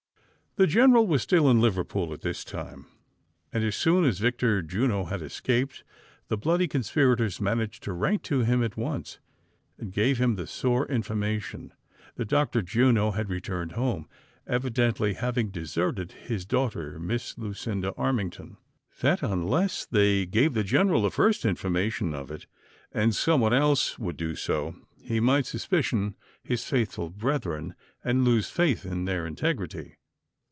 [0.57, 2.85] The general was still in Liverpool at this time;
[3.53, 5.85] and as soon as Victor Juno had escaped,
[6.27, 9.19] the bloody conspirators managed to write to him at once,
[9.77, 11.71] and gave him the sore information
[12.19, 12.61] tliat Dr.
[12.61, 14.09] Juno had returned home,
[14.45, 18.57] evidently having deserted his daughter, Miss Lucinda Armington.
[18.99, 22.45] That unless they gave the general the first information of it,
[22.91, 27.73] and some one else would do so, he might suspicion his faithful (?)brethren,
[28.03, 29.95] and lose faith in their integrity.